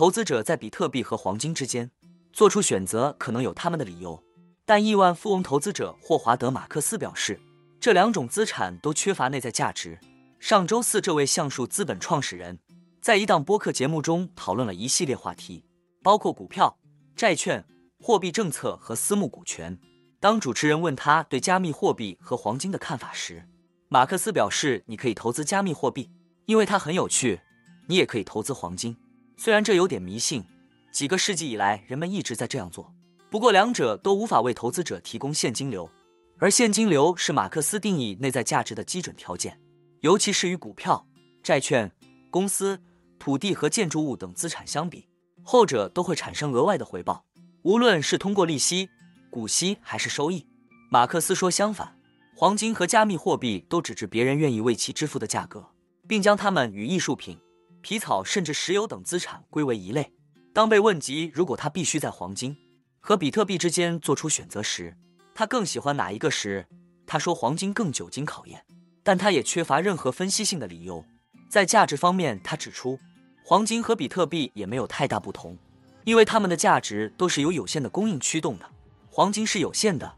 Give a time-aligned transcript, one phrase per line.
[0.00, 1.90] 投资者在比特币和黄金之间
[2.32, 4.24] 做出选择，可能有他们的理由。
[4.64, 7.38] 但亿万富翁投资者霍华德·马克思表示，
[7.78, 10.00] 这两种资产都缺乏内在价值。
[10.38, 12.60] 上周四，这位橡树资本创始人
[13.02, 15.66] 在一档播客节目中讨论了一系列话题，
[16.02, 16.78] 包括股票、
[17.14, 17.62] 债券、
[18.00, 19.78] 货币政策和私募股权。
[20.18, 23.46] 当主持人问他对加密货币和黄金的看法时，
[23.90, 26.10] 马克思表示：“你可以投资加密货币，
[26.46, 27.38] 因为它很有趣；
[27.86, 28.96] 你也可以投资黄金，
[29.42, 30.44] 虽然这有点迷信。
[30.92, 32.92] 几个世纪以来，人们一直在这样做。”
[33.30, 35.90] 不过，两者都无法为投资者提供现金流，
[36.38, 39.58] 而现金流是马克思定义内在价值的基准条件，
[40.00, 41.06] 尤其是与股票、
[41.42, 41.90] 债券、
[42.30, 42.78] 公司、
[43.18, 45.08] 土地和建筑物等资产相比，
[45.42, 47.24] 后者都会产生额外的回报，
[47.62, 48.90] 无论是通过利息、
[49.30, 50.46] 股息还是收益。
[50.90, 51.96] 马克思说，相反，
[52.36, 55.66] 黄金和加密货币都只值别人愿意为其支付的价格，
[56.06, 57.38] 并将它们与艺术品、
[57.80, 60.12] 皮草甚至石油等资产归为一类。
[60.52, 62.56] 当被问及如果他必须在黄金，
[63.00, 64.96] 和比特币之间做出选择时，
[65.34, 66.66] 他更喜欢哪一个时？
[67.06, 68.64] 他说黄金更久经考验，
[69.02, 71.04] 但他也缺乏任何分析性的理由。
[71.48, 72.98] 在价值方面，他指出，
[73.44, 75.56] 黄金和比特币也没有太大不同，
[76.04, 78.66] 因为它们的价值都是由有限的供应驱动的。
[79.08, 80.12] 黄金是有限的，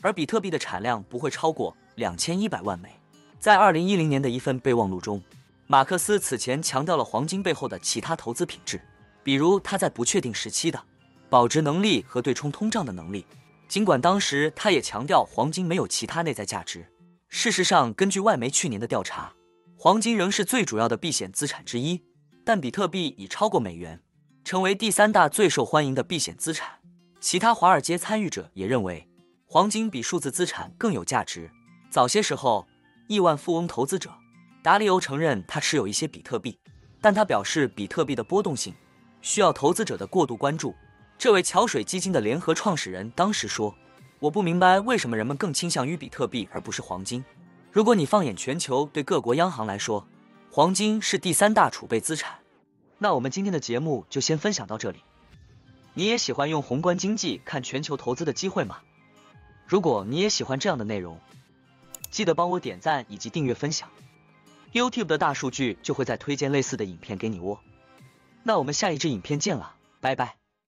[0.00, 2.90] 而比特币的产量不会超过两千一百万枚。
[3.38, 5.22] 在二零一零年的一份备忘录中，
[5.70, 8.80] 马克思此前强调了黄金背后的其他投资品质，
[9.22, 10.82] 比如它在不确定时期的。
[11.28, 13.24] 保值能力和对冲通胀的能力。
[13.68, 16.90] 尽管当时他也强调黄金没有其他内在价值，
[17.28, 19.32] 事实上，根据外媒去年的调查，
[19.76, 22.02] 黄金仍是最主要的避险资产之一。
[22.44, 24.02] 但比特币已超过美元，
[24.42, 26.80] 成为第三大最受欢迎的避险资产。
[27.20, 29.08] 其他华尔街参与者也认为，
[29.46, 31.48] 黄金比数字资产更有价值。
[31.92, 32.66] 早些时候，
[33.06, 34.12] 亿万富翁投资者
[34.62, 36.58] 达利欧承认他持有一些比特币，
[37.00, 38.74] 但他表示比特币的波动性
[39.22, 40.74] 需要投资者的过度关注。
[41.16, 43.74] 这位桥水基金的联合创始人当时说
[44.20, 47.24] ：“我不明白为什么人们更倾向于比特币而不是黄金。
[47.72, 50.06] 如果你放眼全球，对各国央行来说，
[50.50, 52.38] 黄金是第三大储备资产。”
[52.98, 54.98] 那我们今天的节目就先分享到这里。
[55.94, 58.78] 你也喜欢用宏观经济看全球投资的机会吗？
[59.66, 61.18] 如果你也喜欢这样的内容，
[62.10, 63.88] 记得帮我点赞以及订阅分享
[64.72, 67.58] ，YouTube 的大数据就会再推荐类似的影片给你哦。
[68.42, 70.39] 那我们下一支影片见了，拜拜。